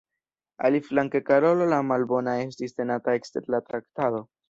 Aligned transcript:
Aliflanke, 0.69 1.21
Karolo 1.27 1.69
la 1.75 1.81
Malbona 1.91 2.37
estis 2.49 2.77
tenata 2.81 3.19
ekster 3.23 3.51
la 3.57 3.65
traktado. 3.73 4.29